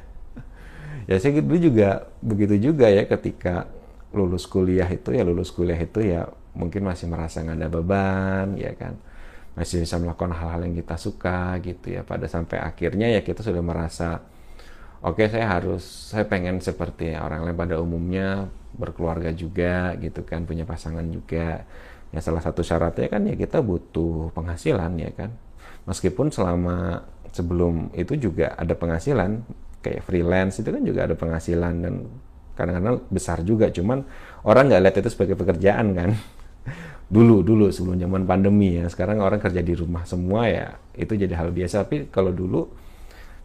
Ya 1.05 1.21
saya 1.21 1.37
dulu 1.37 1.57
juga 1.61 2.09
begitu 2.17 2.71
juga 2.71 2.89
ya 2.89 3.05
ketika 3.05 3.69
lulus 4.09 4.49
kuliah 4.49 4.89
itu 4.89 5.13
ya 5.13 5.21
lulus 5.21 5.53
kuliah 5.53 5.77
itu 5.77 6.01
ya 6.01 6.25
mungkin 6.57 6.87
masih 6.87 7.05
merasa 7.11 7.45
nggak 7.45 7.57
ada 7.61 7.69
beban 7.69 8.47
ya 8.57 8.73
kan. 8.73 8.97
Masih 9.55 9.85
bisa 9.85 9.95
melakukan 10.01 10.35
hal-hal 10.35 10.67
yang 10.67 10.75
kita 10.75 10.95
suka 10.97 11.61
gitu 11.61 11.93
ya. 11.93 12.01
Pada 12.01 12.25
sampai 12.25 12.57
akhirnya 12.59 13.07
ya 13.13 13.21
kita 13.21 13.45
sudah 13.45 13.61
merasa 13.61 14.19
oke 15.05 15.21
okay, 15.21 15.27
saya 15.29 15.45
harus 15.45 15.85
saya 16.11 16.25
pengen 16.25 16.57
seperti 16.57 17.13
orang 17.13 17.45
lain. 17.45 17.57
Pada 17.57 17.77
umumnya 17.77 18.49
berkeluarga 18.75 19.29
juga 19.31 19.93
gitu 20.01 20.25
kan 20.25 20.43
punya 20.49 20.65
pasangan 20.65 21.05
juga. 21.05 21.69
Ya 22.09 22.19
salah 22.23 22.41
satu 22.41 22.65
syaratnya 22.65 23.11
kan 23.13 23.21
ya 23.29 23.37
kita 23.37 23.61
butuh 23.61 24.33
penghasilan 24.33 24.97
ya 24.97 25.13
kan. 25.13 25.29
Meskipun 25.85 26.33
selama 26.33 27.05
sebelum 27.29 27.93
itu 27.93 28.17
juga 28.17 28.57
ada 28.57 28.73
penghasilan 28.73 29.43
kayak 29.85 30.01
freelance 30.01 30.57
itu 30.57 30.73
kan 30.73 30.81
juga 30.81 31.05
ada 31.05 31.13
penghasilan 31.13 31.73
dan 31.85 31.93
kadang-kadang 32.57 33.05
besar 33.13 33.45
juga. 33.45 33.69
Cuman 33.69 34.01
orang 34.41 34.73
nggak 34.73 34.81
lihat 34.81 34.95
itu 35.05 35.09
sebagai 35.13 35.37
pekerjaan 35.37 35.93
kan? 35.93 36.09
Dulu 37.15 37.45
dulu 37.45 37.69
sebelum 37.69 38.01
zaman 38.01 38.25
pandemi 38.25 38.81
ya. 38.81 38.89
Sekarang 38.89 39.21
orang 39.21 39.37
kerja 39.37 39.61
di 39.61 39.77
rumah 39.77 40.09
semua 40.09 40.49
ya 40.49 40.73
itu 40.97 41.13
jadi 41.13 41.37
hal 41.37 41.53
biasa. 41.53 41.85
Tapi 41.85 42.09
kalau 42.09 42.33
dulu 42.33 42.65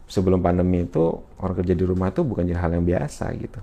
sebelum 0.09 0.41
pandemi 0.41 0.81
itu 0.81 1.13
orang 1.37 1.61
kerja 1.61 1.77
di 1.77 1.85
rumah 1.85 2.09
itu 2.09 2.25
bukan 2.25 2.49
jadi 2.49 2.57
hal 2.57 2.73
yang 2.73 2.85
biasa 2.89 3.29
gitu. 3.37 3.61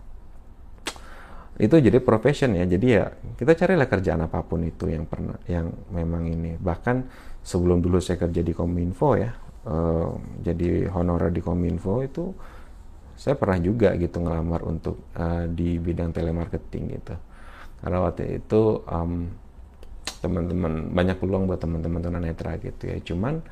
Itu 1.58 1.82
jadi 1.82 1.98
profession 1.98 2.54
ya. 2.54 2.62
Jadi 2.62 2.86
ya 2.94 3.10
kita 3.34 3.58
carilah 3.58 3.90
kerjaan 3.90 4.22
apa 4.22 4.38
pun 4.46 4.62
itu 4.62 4.86
yang 4.86 5.02
pernah 5.02 5.34
yang 5.50 5.66
memang 5.90 6.30
ini. 6.30 6.54
Bahkan 6.54 6.96
sebelum 7.42 7.82
dulu 7.82 7.98
saya 7.98 8.22
kerja 8.22 8.46
di 8.46 8.54
kominfo 8.54 9.18
ya 9.18 9.34
uh, 9.68 10.10
jadi 10.40 10.88
honorer 10.92 11.30
di 11.32 11.42
kominfo 11.44 12.00
itu 12.04 12.32
saya 13.18 13.34
pernah 13.34 13.58
juga 13.58 13.98
gitu 13.98 14.22
ngelamar 14.22 14.62
untuk 14.62 15.10
uh, 15.18 15.50
di 15.50 15.74
bidang 15.82 16.14
telemarketing 16.14 16.84
gitu. 17.02 17.14
Karena 17.82 17.98
waktu 18.06 18.38
itu 18.38 18.86
um, 18.86 19.26
teman-teman 20.22 20.94
banyak 20.94 21.18
peluang 21.18 21.50
buat 21.50 21.58
teman-teman 21.58 21.98
tunanetra 21.98 22.62
gitu 22.62 22.86
ya. 22.86 22.96
Cuman 23.02 23.42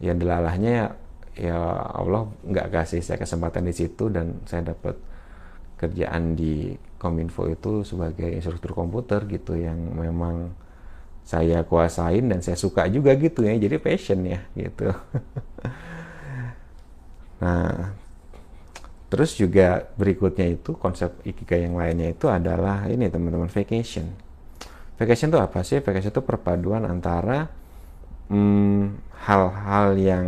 ya 0.00 0.16
delalahnya 0.16 0.70
ya, 0.72 0.86
ya 1.36 1.56
Allah 1.92 2.24
nggak 2.40 2.72
kasih 2.72 3.04
saya 3.04 3.20
kesempatan 3.20 3.68
di 3.68 3.76
situ 3.76 4.08
dan 4.08 4.40
saya 4.48 4.72
dapat 4.72 4.96
kerjaan 5.76 6.32
di 6.32 6.72
Kominfo 6.96 7.52
itu 7.52 7.84
sebagai 7.84 8.32
instruktur 8.32 8.72
komputer 8.72 9.28
gitu 9.28 9.60
yang 9.60 9.76
memang 9.92 10.56
saya 11.22 11.62
kuasain 11.68 12.32
dan 12.32 12.40
saya 12.40 12.56
suka 12.56 12.88
juga 12.88 13.12
gitu 13.20 13.44
ya. 13.44 13.60
Jadi 13.60 13.76
passion 13.76 14.24
ya 14.24 14.40
gitu. 14.56 14.88
Nah 17.42 18.01
terus 19.12 19.36
juga 19.36 19.92
berikutnya 20.00 20.56
itu 20.56 20.72
konsep 20.80 21.12
ikigai 21.20 21.68
yang 21.68 21.76
lainnya 21.76 22.16
itu 22.16 22.32
adalah 22.32 22.88
ini 22.88 23.12
teman-teman 23.12 23.52
vacation. 23.52 24.08
Vacation 24.96 25.28
itu 25.28 25.36
apa 25.36 25.60
sih? 25.60 25.84
Vacation 25.84 26.08
itu 26.08 26.24
perpaduan 26.24 26.88
antara 26.88 27.52
hmm, 28.32 29.04
hal-hal 29.28 29.86
hmm, 29.92 30.00
yang 30.00 30.26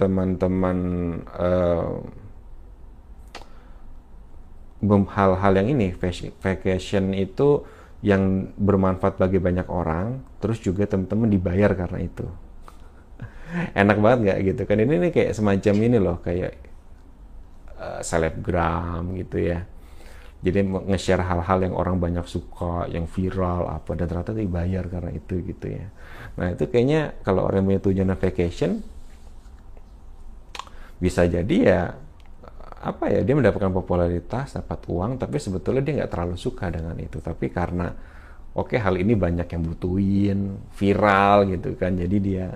teman-teman 0.00 0.78
uh, 1.36 2.00
hal-hal 4.88 5.52
yang 5.60 5.68
ini 5.68 5.92
vacation 6.40 7.12
itu 7.12 7.60
yang 8.00 8.54
bermanfaat 8.56 9.20
bagi 9.20 9.36
banyak 9.36 9.68
orang 9.68 10.24
terus 10.40 10.64
juga 10.64 10.88
teman-teman 10.88 11.28
dibayar 11.28 11.76
karena 11.76 12.08
itu. 12.08 12.24
Enak 13.84 14.00
banget 14.00 14.18
nggak 14.24 14.38
gitu 14.48 14.62
kan? 14.64 14.80
Ini 14.80 14.94
nih 14.96 15.12
kayak 15.12 15.36
semacam 15.36 15.74
ini 15.76 15.98
loh 16.00 16.16
kayak 16.24 16.67
uh, 17.78 18.00
selebgram 18.02 19.14
gitu 19.16 19.38
ya. 19.40 19.64
Jadi 20.38 20.70
nge-share 20.70 21.26
hal-hal 21.26 21.58
yang 21.66 21.74
orang 21.74 21.98
banyak 21.98 22.22
suka 22.30 22.86
yang 22.86 23.10
viral 23.10 23.66
apa 23.66 23.98
dan 23.98 24.06
ternyata 24.06 24.30
dibayar 24.30 24.86
karena 24.86 25.10
itu 25.10 25.42
gitu 25.42 25.66
ya. 25.66 25.86
Nah 26.38 26.54
itu 26.54 26.70
kayaknya 26.70 27.18
kalau 27.26 27.42
orang 27.42 27.66
punya 27.66 27.82
tujuan 27.82 28.14
vacation 28.14 28.78
bisa 30.98 31.26
jadi 31.26 31.56
ya 31.58 31.82
apa 32.78 33.10
ya 33.10 33.26
dia 33.26 33.34
mendapatkan 33.34 33.74
popularitas 33.74 34.54
dapat 34.54 34.78
uang 34.86 35.18
tapi 35.18 35.42
sebetulnya 35.42 35.82
dia 35.82 35.94
nggak 36.02 36.10
terlalu 36.14 36.38
suka 36.38 36.70
dengan 36.70 36.94
itu. 37.02 37.18
Tapi 37.18 37.50
karena 37.50 37.90
oke 38.54 38.74
okay, 38.74 38.78
hal 38.78 38.94
ini 38.94 39.18
banyak 39.18 39.50
yang 39.50 39.62
butuhin 39.66 40.38
viral 40.74 41.50
gitu 41.50 41.74
kan 41.74 41.98
jadi 41.98 42.16
dia 42.22 42.46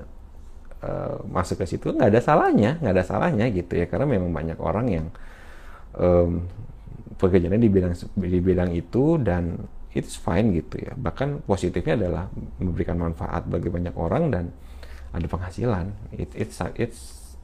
uh, 0.83 1.23
masuk 1.31 1.63
ke 1.63 1.67
situ 1.71 1.95
nggak 1.95 2.13
ada 2.13 2.21
salahnya 2.21 2.79
nggak 2.83 2.93
ada 2.93 3.05
salahnya 3.07 3.47
gitu 3.55 3.79
ya 3.79 3.87
karena 3.89 4.07
memang 4.07 4.31
banyak 4.31 4.59
orang 4.59 4.87
yang 4.91 5.07
um, 5.97 6.45
pekerjaannya 7.17 7.61
di 7.63 7.71
bidang 7.71 7.95
di 8.19 8.39
bidang 8.43 8.71
itu 8.75 9.19
dan 9.23 9.57
it's 9.95 10.19
fine 10.19 10.53
gitu 10.53 10.83
ya 10.83 10.93
bahkan 10.99 11.41
positifnya 11.47 11.95
adalah 11.95 12.25
memberikan 12.59 12.99
manfaat 12.99 13.47
bagi 13.47 13.69
banyak 13.71 13.95
orang 13.95 14.33
dan 14.33 14.45
ada 15.13 15.27
penghasilan 15.29 15.93
it, 16.17 16.33
it's 16.35 16.57
it's 16.77 17.01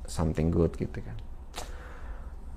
something 0.08 0.48
good 0.48 0.72
gitu 0.76 1.00
kan 1.04 1.16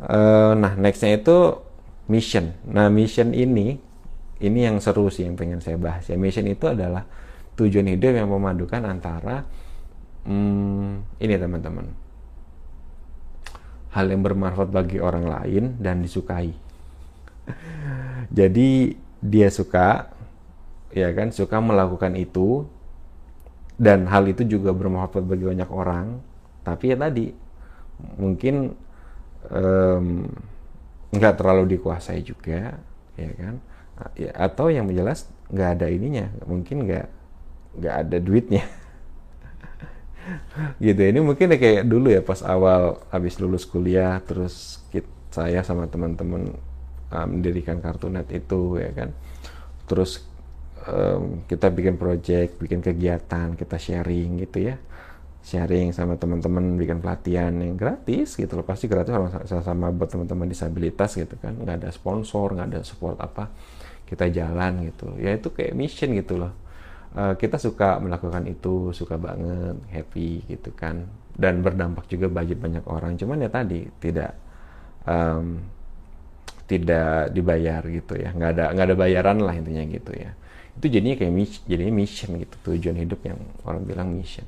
Uh, 0.01 0.57
nah 0.57 0.73
nextnya 0.73 1.21
itu 1.21 1.61
mission. 2.09 2.57
Nah 2.65 2.89
mission 2.89 3.37
ini 3.37 3.77
ini 4.41 4.59
yang 4.65 4.81
seru 4.81 5.13
sih 5.13 5.29
yang 5.29 5.37
pengen 5.37 5.61
saya 5.61 5.77
bahas 5.77 6.09
ya. 6.09 6.17
Mission 6.17 6.49
itu 6.49 6.65
adalah 6.65 7.05
tujuan 7.53 7.85
hidup 7.85 8.17
yang 8.17 8.25
memadukan 8.25 8.81
antara 8.81 9.45
hmm, 10.25 11.21
ini 11.21 11.33
teman-teman. 11.37 11.87
Hal 13.91 14.07
yang 14.07 14.23
bermanfaat 14.23 14.71
bagi 14.71 14.97
orang 15.03 15.27
lain 15.27 15.63
dan 15.81 15.99
disukai. 15.99 16.55
Jadi 18.37 18.95
dia 19.21 19.51
suka 19.51 20.09
ya 20.91 21.11
kan 21.11 21.31
suka 21.35 21.59
melakukan 21.59 22.15
itu. 22.15 22.67
Dan 23.81 24.05
hal 24.05 24.29
itu 24.29 24.45
juga 24.45 24.71
bermanfaat 24.71 25.25
bagi 25.25 25.45
banyak 25.47 25.69
orang. 25.73 26.21
Tapi 26.61 26.93
ya 26.93 26.97
tadi 27.01 27.33
mungkin 28.17 28.77
um, 29.49 30.29
nggak 31.11 31.35
terlalu 31.41 31.77
dikuasai 31.77 32.21
juga 32.21 32.77
ya 33.17 33.31
kan? 33.35 33.55
Ya, 34.17 34.33
atau 34.33 34.69
yang 34.69 34.85
jelas 34.93 35.25
nggak 35.49 35.69
ada 35.81 35.87
ininya. 35.89 36.29
Mungkin 36.45 36.85
nggak 36.85 37.07
nggak 37.71 37.95
ada 38.07 38.17
duitnya 38.19 38.63
gitu. 40.77 41.01
Ini 41.01 41.19
mungkin 41.21 41.53
kayak 41.53 41.85
dulu 41.87 42.13
ya 42.13 42.21
pas 42.21 42.41
awal 42.45 43.01
habis 43.09 43.37
lulus 43.41 43.65
kuliah 43.65 44.21
terus 44.23 44.83
kita, 44.93 45.09
saya 45.31 45.63
sama 45.63 45.87
teman-teman 45.87 46.51
um, 47.11 47.27
mendirikan 47.27 47.79
kartunet 47.79 48.27
itu 48.31 48.81
ya 48.81 48.91
kan. 48.91 49.09
Terus 49.87 50.23
um, 50.87 51.43
kita 51.47 51.71
bikin 51.71 51.95
project 51.95 52.59
bikin 52.59 52.79
kegiatan 52.83 53.55
kita 53.57 53.77
sharing 53.79 54.41
gitu 54.43 54.71
ya. 54.71 54.75
Sharing 55.41 55.89
sama 55.89 56.21
teman-teman 56.21 56.77
bikin 56.77 57.01
pelatihan 57.01 57.49
yang 57.57 57.73
gratis 57.73 58.37
gitu 58.37 58.61
loh. 58.61 58.65
Pasti 58.65 58.85
gratis 58.85 59.09
sama, 59.09 59.27
sama 59.45 59.87
buat 59.89 60.13
teman-teman 60.13 60.45
disabilitas 60.45 61.17
gitu 61.17 61.33
kan. 61.41 61.57
Nggak 61.57 61.81
ada 61.81 61.89
sponsor 61.89 62.53
nggak 62.53 62.67
ada 62.77 62.81
support 62.85 63.17
apa. 63.17 63.49
Kita 64.05 64.27
jalan 64.29 64.91
gitu. 64.91 65.17
Ya 65.17 65.33
itu 65.33 65.49
kayak 65.49 65.73
mission 65.73 66.13
gitu 66.13 66.37
loh 66.37 66.60
uh, 67.15 67.33
kita 67.35 67.57
suka 67.59 67.97
melakukan 67.99 68.47
itu 68.47 68.95
suka 68.95 69.15
banget 69.15 69.77
happy 69.91 70.45
gitu 70.47 70.71
kan. 70.75 71.07
Dan 71.31 71.63
berdampak 71.63 72.11
juga 72.11 72.27
bagi 72.27 72.53
banyak 72.53 72.85
orang. 72.85 73.15
Cuman 73.15 73.41
ya 73.41 73.49
tadi 73.49 73.87
tidak 74.03 74.35
um, 75.07 75.63
tidak 76.67 77.31
dibayar 77.31 77.81
gitu 77.87 78.19
ya. 78.19 78.35
Nggak 78.35 78.49
ada 78.57 78.65
nggak 78.75 78.85
ada 78.91 78.95
bayaran 78.99 79.37
lah 79.41 79.53
intinya 79.55 79.83
gitu 79.87 80.11
ya. 80.13 80.31
Itu 80.75 80.87
jadinya 80.87 81.15
kayak 81.19 81.33
mission, 81.33 81.63
jadinya 81.67 81.93
mission 81.95 82.29
gitu. 82.39 82.55
Tujuan 82.71 82.97
hidup 82.99 83.19
yang 83.27 83.39
orang 83.63 83.83
bilang 83.87 84.07
mission. 84.11 84.45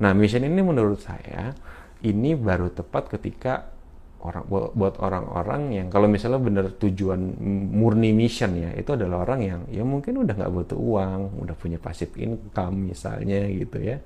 Nah 0.00 0.12
mission 0.16 0.44
ini 0.44 0.60
menurut 0.60 1.00
saya 1.00 1.52
ini 2.00 2.32
baru 2.32 2.72
tepat 2.72 3.12
ketika 3.16 3.68
orang 4.20 4.44
buat 4.50 4.94
orang-orang 5.00 5.62
yang 5.72 5.86
kalau 5.88 6.06
misalnya 6.06 6.40
benar 6.40 6.66
tujuan 6.76 7.20
murni 7.72 8.12
mission 8.12 8.52
ya 8.56 8.70
itu 8.76 8.92
adalah 8.92 9.24
orang 9.24 9.40
yang 9.40 9.60
ya 9.72 9.80
mungkin 9.80 10.20
udah 10.20 10.34
nggak 10.36 10.52
butuh 10.52 10.78
uang 10.78 11.40
udah 11.40 11.56
punya 11.56 11.80
passive 11.80 12.12
income 12.20 12.92
misalnya 12.92 13.48
gitu 13.48 13.80
ya 13.80 13.96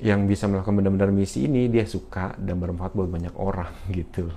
yang 0.00 0.24
bisa 0.26 0.48
melakukan 0.48 0.80
benar-benar 0.80 1.12
misi 1.14 1.46
ini 1.46 1.70
dia 1.70 1.86
suka 1.86 2.34
dan 2.40 2.58
bermanfaat 2.58 2.92
buat 2.96 3.10
banyak 3.10 3.34
orang 3.38 3.70
gitu 3.98 4.30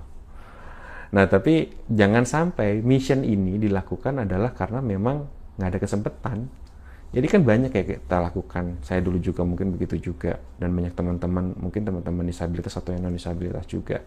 Nah, 1.14 1.30
tapi 1.30 1.70
jangan 1.86 2.26
sampai 2.26 2.82
mission 2.82 3.22
ini 3.22 3.62
dilakukan 3.62 4.26
adalah 4.26 4.50
karena 4.58 4.82
memang 4.82 5.30
nggak 5.62 5.70
ada 5.70 5.80
kesempatan. 5.80 6.38
Jadi 7.14 7.28
kan 7.30 7.42
banyak 7.46 7.70
kayak 7.70 7.88
kita 8.02 8.18
lakukan. 8.26 8.82
Saya 8.82 9.00
dulu 9.06 9.22
juga 9.22 9.46
mungkin 9.46 9.70
begitu 9.78 10.12
juga 10.12 10.42
dan 10.58 10.74
banyak 10.74 10.98
teman-teman, 10.98 11.54
mungkin 11.62 11.86
teman-teman 11.86 12.26
disabilitas 12.26 12.74
atau 12.74 12.90
yang 12.90 13.06
non 13.06 13.14
disabilitas 13.14 13.70
juga. 13.70 14.02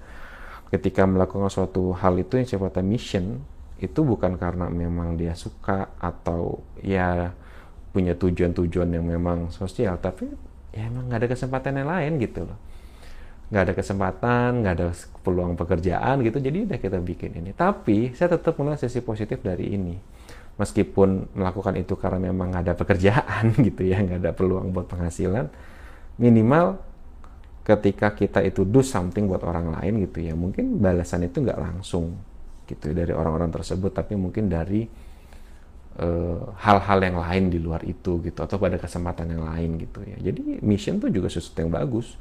Ketika 0.66 1.06
melakukan 1.06 1.46
suatu 1.46 1.94
hal 1.94 2.18
itu 2.18 2.42
yang 2.42 2.50
sifatnya 2.50 2.82
mission, 2.82 3.38
itu 3.78 4.02
bukan 4.02 4.34
karena 4.34 4.66
memang 4.66 5.14
dia 5.14 5.38
suka 5.38 5.94
atau 6.02 6.66
ya 6.82 7.30
punya 7.94 8.18
tujuan-tujuan 8.18 8.90
yang 8.90 9.06
memang 9.06 9.54
sosial, 9.54 10.02
tapi 10.02 10.26
ya 10.75 10.90
emang 10.90 11.06
nggak 11.06 11.22
ada 11.22 11.28
kesempatan 11.30 11.72
yang 11.78 11.88
lain 11.88 12.12
gitu 12.18 12.42
loh 12.42 12.58
nggak 13.46 13.62
ada 13.62 13.75
kesempatan, 13.78 14.48
nggak 14.62 14.75
ada 14.75 14.88
peluang 15.22 15.54
pekerjaan 15.54 16.18
gitu, 16.26 16.42
jadi 16.42 16.66
udah 16.66 16.78
kita 16.82 16.98
bikin 16.98 17.38
ini. 17.38 17.54
Tapi 17.54 18.10
saya 18.18 18.34
tetap 18.34 18.58
melihat 18.58 18.82
sisi 18.82 18.98
positif 18.98 19.38
dari 19.38 19.70
ini. 19.70 19.94
Meskipun 20.56 21.36
melakukan 21.36 21.76
itu 21.76 21.94
karena 22.00 22.32
memang 22.32 22.56
ada 22.56 22.72
pekerjaan 22.72 23.52
gitu 23.66 23.84
ya, 23.84 24.00
nggak 24.00 24.25
ada 24.25 24.32
peluang 24.32 24.72
buat 24.72 24.88
penghasilan, 24.88 25.52
minimal 26.16 26.80
ketika 27.66 28.14
kita 28.14 28.40
itu 28.46 28.64
do 28.64 28.80
something 28.80 29.28
buat 29.28 29.44
orang 29.44 29.75
lain 29.75 30.06
gitu 30.08 30.25
ya, 30.25 30.32
mungkin 30.32 30.80
balasan 30.80 31.28
itu 31.28 31.44
nggak 31.44 31.60
langsung 31.60 32.16
gitu 32.64 32.96
dari 32.96 33.12
orang-orang 33.12 33.52
tersebut, 33.52 33.92
tapi 33.92 34.16
mungkin 34.16 34.48
dari 34.48 34.88
eh, 36.00 36.40
hal-hal 36.62 36.98
uh, 36.98 37.04
yang 37.04 37.16
lain 37.20 37.44
di 37.52 37.58
luar 37.60 37.84
itu 37.84 38.25
gitu 38.25 38.40
atau 38.40 38.56
pada 38.56 38.80
kesempatan 38.80 39.36
yang 39.36 39.44
lain 39.44 39.76
gitu 39.76 40.00
ya. 40.08 40.16
Jadi 40.32 40.64
mission 40.64 40.96
tuh 40.96 41.12
juga 41.12 41.28
sesuatu 41.28 41.60
yang 41.60 41.72
bagus 41.75 42.16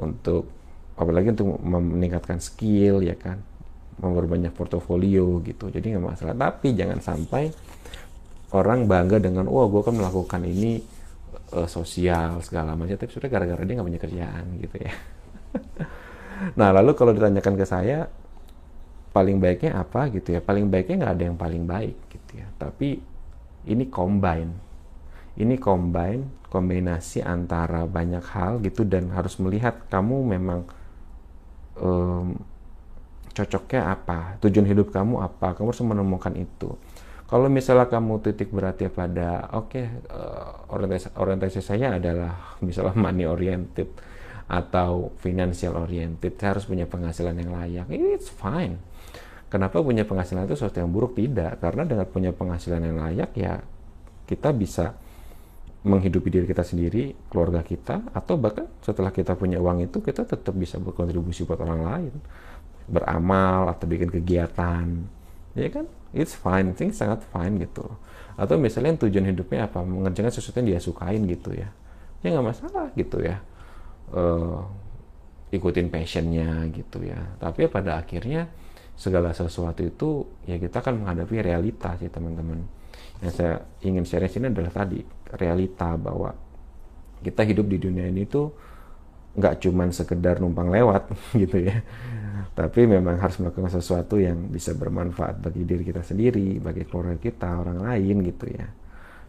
untuk 0.00 0.48
apalagi 0.96 1.36
untuk 1.36 1.60
meningkatkan 1.60 2.40
skill 2.40 3.04
ya 3.04 3.14
kan 3.14 3.36
memperbanyak 4.00 4.52
portofolio 4.52 5.40
gitu 5.44 5.68
jadi 5.68 5.96
nggak 5.96 6.04
masalah 6.04 6.34
tapi 6.36 6.72
jangan 6.72 7.00
sampai 7.00 7.52
orang 8.56 8.88
bangga 8.88 9.20
dengan 9.20 9.44
wah 9.52 9.68
gue 9.68 9.82
kan 9.84 9.92
melakukan 9.92 10.40
ini 10.48 10.80
uh, 11.52 11.68
sosial 11.68 12.40
segala 12.40 12.72
macam. 12.72 12.96
Tapi 12.96 13.12
sudah 13.12 13.28
gara-gara 13.28 13.60
dia 13.62 13.74
nggak 13.76 13.88
punya 13.88 14.00
kerjaan 14.00 14.44
gitu 14.62 14.76
ya. 14.80 14.92
Nah 16.36 16.68
lalu 16.68 16.92
kalau 16.92 17.16
ditanyakan 17.16 17.56
ke 17.56 17.64
saya 17.64 18.12
paling 19.16 19.40
baiknya 19.40 19.80
apa 19.80 20.12
gitu 20.12 20.36
ya? 20.36 20.44
Paling 20.44 20.68
baiknya 20.68 21.00
nggak 21.00 21.14
ada 21.16 21.24
yang 21.32 21.38
paling 21.40 21.64
baik 21.64 21.96
gitu 22.12 22.44
ya. 22.44 22.46
Tapi 22.60 23.00
ini 23.72 23.84
combine. 23.88 24.52
Ini 25.40 25.56
combine 25.56 26.44
kombinasi 26.52 27.24
antara 27.24 27.88
banyak 27.88 28.24
hal 28.32 28.60
gitu 28.60 28.84
dan 28.84 29.12
harus 29.16 29.36
melihat 29.40 29.80
kamu 29.88 30.36
memang 30.36 30.68
um, 31.80 32.36
cocoknya 33.36 33.92
apa 33.92 34.40
tujuan 34.40 34.64
hidup 34.64 34.88
kamu 34.88 35.20
apa 35.20 35.52
kamu 35.52 35.68
harus 35.68 35.84
menemukan 35.84 36.32
itu 36.32 36.72
kalau 37.26 37.50
misalnya 37.50 37.90
kamu 37.90 38.22
titik 38.22 38.54
beratnya 38.54 38.86
pada 38.86 39.50
oke 39.50 39.74
okay, 39.74 39.86
uh, 40.14 40.70
eh, 40.70 40.74
orientasi 40.74 41.06
orientasi 41.18 41.58
saya 41.58 41.98
adalah 41.98 42.32
misalnya 42.66 42.94
money 42.94 43.26
oriented 43.26 43.90
atau 44.46 45.10
financial 45.18 45.74
oriented 45.74 46.38
saya 46.38 46.54
harus 46.54 46.70
punya 46.70 46.86
penghasilan 46.86 47.34
yang 47.34 47.50
layak. 47.50 47.90
It's 47.90 48.30
fine. 48.30 48.78
Kenapa 49.50 49.82
punya 49.82 50.06
penghasilan 50.06 50.46
itu 50.46 50.54
sesuatu 50.54 50.78
yang 50.78 50.90
buruk? 50.90 51.18
Tidak. 51.18 51.58
Karena 51.58 51.82
dengan 51.82 52.06
punya 52.06 52.30
penghasilan 52.30 52.82
yang 52.82 52.98
layak 52.98 53.30
ya 53.34 53.58
kita 54.26 54.54
bisa 54.54 54.94
menghidupi 55.86 56.30
diri 56.34 56.46
kita 56.50 56.66
sendiri, 56.66 57.14
keluarga 57.30 57.62
kita, 57.62 58.10
atau 58.10 58.34
bahkan 58.34 58.66
setelah 58.82 59.14
kita 59.14 59.38
punya 59.38 59.62
uang 59.62 59.86
itu 59.86 60.02
kita 60.02 60.26
tetap 60.26 60.50
bisa 60.58 60.82
berkontribusi 60.82 61.46
buat 61.46 61.62
orang 61.62 61.80
lain, 61.86 62.14
beramal 62.90 63.70
atau 63.70 63.86
bikin 63.86 64.10
kegiatan, 64.10 64.86
ya 65.54 65.68
kan? 65.70 65.86
It's 66.16 66.32
fine, 66.32 66.72
things 66.72 66.96
sangat 66.96 67.22
fine 67.28 67.60
gitu. 67.60 67.84
Atau 68.40 68.56
misalnya 68.56 68.96
tujuan 69.04 69.28
hidupnya 69.28 69.68
apa, 69.68 69.84
mengerjakan 69.84 70.32
sesuatu 70.32 70.60
yang 70.64 70.76
dia 70.76 70.80
sukain 70.80 71.22
gitu 71.28 71.52
ya, 71.52 71.68
ya 72.24 72.28
nggak 72.32 72.46
masalah 72.56 72.88
gitu 72.96 73.20
ya. 73.20 73.40
Uh, 74.12 74.64
ikutin 75.52 75.92
passionnya 75.92 76.64
gitu 76.72 77.04
ya. 77.04 77.20
Tapi 77.36 77.68
pada 77.68 78.00
akhirnya 78.00 78.48
segala 78.96 79.36
sesuatu 79.36 79.84
itu 79.84 80.24
ya 80.48 80.56
kita 80.56 80.80
akan 80.80 81.04
menghadapi 81.04 81.44
realita 81.44 81.92
sih 82.00 82.08
teman-teman 82.08 82.64
yang 83.20 83.32
saya 83.32 83.60
ingin 83.84 84.08
share 84.08 84.24
sini 84.24 84.48
adalah 84.48 84.72
tadi 84.72 85.04
realita 85.36 85.92
bahwa 86.00 86.32
kita 87.20 87.44
hidup 87.44 87.68
di 87.68 87.76
dunia 87.76 88.08
ini 88.08 88.24
tuh 88.24 88.52
nggak 89.36 89.68
cuman 89.68 89.92
sekedar 89.92 90.40
numpang 90.40 90.72
lewat 90.72 91.12
gitu 91.40 91.68
ya 91.68 91.84
tapi 92.52 92.86
memang 92.86 93.18
harus 93.18 93.40
melakukan 93.42 93.72
sesuatu 93.72 94.20
yang 94.20 94.52
bisa 94.52 94.76
bermanfaat 94.76 95.40
bagi 95.40 95.64
diri 95.64 95.82
kita 95.82 96.04
sendiri 96.04 96.60
bagi 96.60 96.86
keluarga 96.86 97.16
kita 97.16 97.48
orang 97.58 97.82
lain 97.82 98.16
gitu 98.24 98.46
ya. 98.52 98.66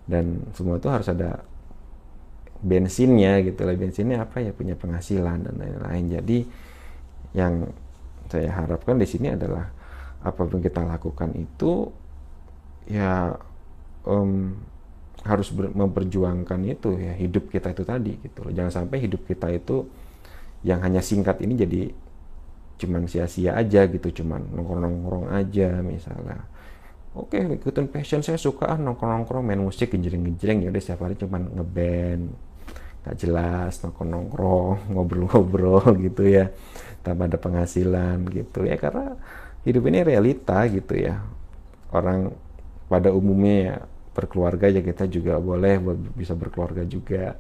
Dan 0.08 0.48
semua 0.56 0.80
itu 0.80 0.88
harus 0.88 1.08
ada 1.12 1.44
bensinnya 2.64 3.44
gitu 3.44 3.68
lah. 3.68 3.76
Bensinnya 3.76 4.24
apa 4.24 4.40
ya? 4.40 4.56
Punya 4.56 4.80
penghasilan 4.80 5.44
dan 5.44 5.56
lain-lain. 5.60 6.06
Jadi 6.20 6.38
yang 7.36 7.68
saya 8.32 8.52
harapkan 8.52 8.96
di 8.96 9.08
sini 9.08 9.36
adalah 9.36 9.68
apa 10.24 10.42
pun 10.44 10.60
kita 10.60 10.84
lakukan 10.84 11.32
itu 11.36 11.88
ya 12.88 13.36
um, 14.08 14.56
harus 15.28 15.52
memperjuangkan 15.52 16.60
itu 16.64 16.96
ya 16.96 17.14
hidup 17.20 17.52
kita 17.52 17.76
itu 17.76 17.84
tadi 17.84 18.14
gitu 18.24 18.48
loh. 18.48 18.52
Jangan 18.56 18.84
sampai 18.84 19.04
hidup 19.04 19.28
kita 19.28 19.52
itu 19.52 19.84
yang 20.64 20.80
hanya 20.82 21.04
singkat 21.04 21.44
ini 21.44 21.54
jadi 21.60 21.82
cuman 22.78 23.10
sia-sia 23.10 23.58
aja 23.58 23.86
gitu, 23.90 24.24
cuman 24.24 24.42
nongkrong-nongkrong 24.54 25.34
aja 25.34 25.82
misalnya. 25.82 26.46
Oke, 27.18 27.42
ikutin 27.42 27.90
passion 27.90 28.22
saya 28.22 28.38
suka 28.38 28.70
ah 28.70 28.78
nongkrong-nongkrong 28.78 29.42
main 29.42 29.58
musik 29.58 29.90
genjreng-genjreng 29.90 30.62
ya 30.62 30.70
udah 30.70 30.82
setiap 30.82 31.02
hari 31.10 31.18
cuman 31.18 31.50
ngeband. 31.50 32.24
Gak 33.02 33.16
jelas 33.18 33.82
nongkrong-nongkrong 33.82 34.78
ngobrol-ngobrol 34.94 35.98
gitu 36.06 36.30
ya. 36.30 36.54
Tanpa 37.02 37.26
ada 37.26 37.42
penghasilan 37.42 38.22
gitu 38.30 38.70
ya 38.70 38.78
karena 38.78 39.18
hidup 39.66 39.84
ini 39.90 40.06
realita 40.06 40.62
gitu 40.70 40.94
ya. 40.94 41.26
Orang 41.90 42.38
pada 42.86 43.10
umumnya 43.10 43.56
ya 43.58 43.76
berkeluarga 44.18 44.70
ya 44.70 44.82
kita 44.82 45.06
juga 45.06 45.38
boleh 45.38 45.78
bisa 46.18 46.34
berkeluarga 46.34 46.82
juga 46.86 47.38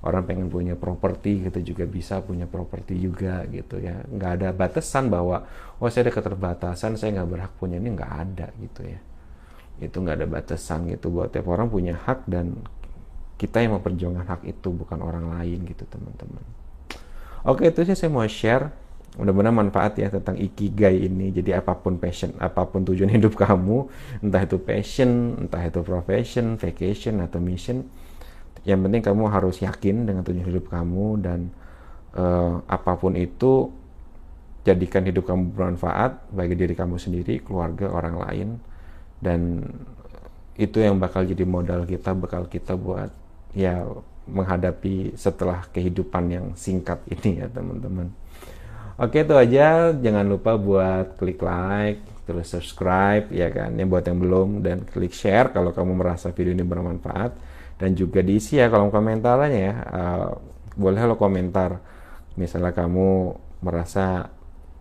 orang 0.00 0.24
pengen 0.24 0.48
punya 0.48 0.72
properti 0.80 1.44
kita 1.44 1.60
juga 1.60 1.84
bisa 1.84 2.24
punya 2.24 2.48
properti 2.48 2.96
juga 2.96 3.44
gitu 3.52 3.76
ya. 3.76 4.00
Nggak 4.08 4.30
ada 4.40 4.48
batasan 4.56 5.12
bahwa 5.12 5.44
oh 5.76 5.88
saya 5.92 6.08
ada 6.08 6.12
keterbatasan 6.16 6.96
saya 6.96 7.20
nggak 7.20 7.28
berhak 7.28 7.52
punya 7.60 7.76
ini 7.76 7.92
nggak 7.92 8.12
ada 8.12 8.48
gitu 8.56 8.80
ya. 8.88 9.00
Itu 9.80 10.00
nggak 10.00 10.24
ada 10.24 10.28
batasan 10.28 10.88
gitu. 10.88 11.12
Buat 11.12 11.36
tiap 11.36 11.48
orang 11.52 11.68
punya 11.68 12.00
hak 12.00 12.24
dan 12.24 12.56
kita 13.36 13.60
yang 13.60 13.76
memperjuangkan 13.76 14.24
hak 14.24 14.42
itu 14.48 14.68
bukan 14.72 15.04
orang 15.04 15.36
lain 15.36 15.68
gitu 15.68 15.84
teman-teman. 15.84 16.44
Oke 17.44 17.68
itu 17.68 17.84
sih 17.84 17.96
saya 17.96 18.12
mau 18.12 18.24
share. 18.24 18.72
Mudah-mudahan 19.18 19.52
manfaat 19.52 19.98
ya 20.00 20.08
tentang 20.08 20.38
ikigai 20.38 20.96
ini. 20.96 21.28
Jadi 21.28 21.52
apa 21.52 21.76
pun 21.76 22.00
passion 22.00 22.32
apa 22.40 22.64
pun 22.64 22.88
tujuan 22.88 23.12
hidup 23.20 23.36
kamu 23.36 23.84
entah 24.24 24.48
itu 24.48 24.56
passion 24.56 25.36
entah 25.44 25.60
itu 25.60 25.84
profession 25.84 26.56
vacation 26.56 27.20
atau 27.20 27.36
mission 27.36 27.84
yang 28.68 28.84
penting 28.84 29.00
kamu 29.00 29.32
harus 29.32 29.60
yakin 29.64 30.04
dengan 30.04 30.20
tujuan 30.20 30.44
hidup 30.44 30.68
kamu 30.68 31.06
dan 31.24 31.48
uh, 32.12 32.60
apa 32.68 32.92
pun 33.00 33.16
itu 33.16 33.72
jadikan 34.60 35.08
hidup 35.08 35.24
kamu 35.24 35.56
bermanfaat 35.56 36.28
bagi 36.36 36.52
diri 36.52 36.76
kamu 36.76 37.00
sendiri 37.00 37.40
keluarga 37.40 37.88
orang 37.88 38.16
lain. 38.20 38.48
Dan 39.20 39.64
itu 40.60 40.80
yang 40.80 41.00
bakal 41.00 41.24
jadi 41.24 41.44
modal 41.48 41.88
kita 41.88 42.12
bakal 42.12 42.44
kita 42.48 42.76
buat 42.76 43.08
ya 43.56 43.84
menghadapi 44.28 45.16
setelah 45.16 45.64
kehidupan 45.72 46.24
yang 46.28 46.46
singkat 46.52 47.00
ini 47.08 47.40
ya 47.40 47.48
teman-teman. 47.48 48.12
Oke 49.00 49.24
itu 49.24 49.32
aja, 49.32 49.96
jangan 49.96 50.28
lupa 50.28 50.60
buat 50.60 51.16
klik 51.16 51.40
like, 51.40 52.04
terus 52.28 52.52
subscribe 52.52 53.32
ya 53.32 53.48
kan, 53.48 53.72
yang 53.80 53.88
buat 53.88 54.04
yang 54.04 54.20
belum 54.20 54.60
dan 54.60 54.84
klik 54.84 55.16
share 55.16 55.48
kalau 55.56 55.72
kamu 55.72 55.96
merasa 55.96 56.28
video 56.36 56.52
ini 56.52 56.60
bermanfaat 56.60 57.32
dan 57.80 57.96
juga 57.96 58.20
diisi 58.20 58.60
ya 58.60 58.68
kolom 58.68 58.92
komentarnya 58.92 59.48
ya, 59.56 59.74
uh, 59.88 60.28
boleh 60.76 61.00
lo 61.08 61.16
komentar 61.16 61.80
misalnya 62.36 62.76
kamu 62.76 63.32
merasa 63.64 64.28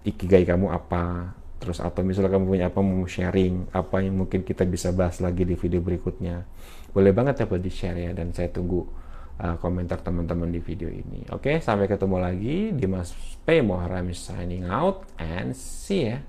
ikigai 0.04 0.44
kamu 0.44 0.68
apa 0.72 1.36
terus 1.60 1.84
atau 1.84 2.04
misalnya 2.04 2.32
kamu 2.36 2.46
punya 2.48 2.66
apa 2.72 2.80
mau 2.80 3.04
sharing 3.04 3.72
apa 3.76 4.00
yang 4.00 4.16
mungkin 4.24 4.48
kita 4.48 4.64
bisa 4.64 4.96
bahas 4.96 5.20
lagi 5.20 5.44
di 5.44 5.56
video 5.60 5.84
berikutnya. 5.84 6.48
Boleh 6.96 7.12
banget 7.12 7.44
ya 7.44 7.46
buat 7.48 7.60
di 7.60 7.72
share 7.72 8.00
ya 8.00 8.12
dan 8.16 8.32
saya 8.32 8.48
tunggu 8.48 8.88
uh, 9.44 9.56
komentar 9.60 10.00
teman-teman 10.00 10.48
di 10.48 10.64
video 10.64 10.88
ini. 10.88 11.28
Oke 11.36 11.60
sampai 11.60 11.92
ketemu 11.92 12.16
lagi 12.16 12.72
di 12.72 12.86
Mas 12.88 13.12
P. 13.44 13.60
Moharami 13.60 14.16
signing 14.16 14.72
out 14.72 15.04
and 15.20 15.52
see 15.52 16.16
ya 16.16 16.24